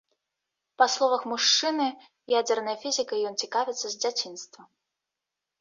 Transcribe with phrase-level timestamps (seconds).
[0.81, 1.87] Па словах мужчыны,
[2.39, 4.61] ядзернай фізікай ён цікавіцца з дзяцінства.